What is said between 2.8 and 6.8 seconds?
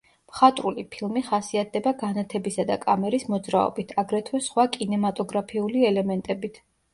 კამერის მოძრაობით, აგრეთვე სხვა კინემატოგრაფიული ელემენტებით.